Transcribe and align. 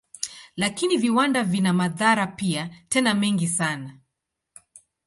Lakini 0.55 0.97
viwanda 0.97 1.43
vina 1.43 1.73
madhara 1.73 2.27
pia, 2.27 2.69
tena 2.89 3.13
mengi 3.13 3.47
sana. 3.47 3.97